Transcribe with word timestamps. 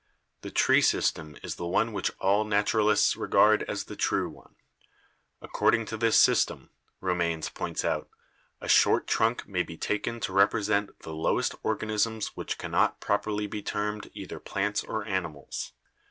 The 0.41 0.49
tree 0.49 0.81
system 0.81 1.37
is 1.43 1.57
the 1.57 1.67
one 1.67 1.93
which 1.93 2.09
all 2.19 2.43
naturalists 2.43 3.15
regard 3.15 3.61
as 3.67 3.83
the 3.83 3.95
true 3.95 4.31
one. 4.31 4.55
"Ac 5.43 5.51
cording 5.53 5.85
to 5.85 5.95
this 5.95 6.17
system," 6.19 6.71
Romanes 7.01 7.49
points 7.49 7.85
out, 7.85 8.09
"a 8.59 8.67
short 8.67 9.05
trunk 9.05 9.47
may 9.47 9.61
be 9.61 9.77
taken 9.77 10.19
to 10.21 10.33
represent 10.33 10.97
the 11.01 11.13
lowest 11.13 11.53
organisms 11.61 12.35
which 12.35 12.57
cannot 12.57 12.99
properly 12.99 13.45
be 13.45 13.61
termed 13.61 14.09
either 14.15 14.39
plants 14.39 14.83
or 14.83 15.05
animals. 15.05 15.73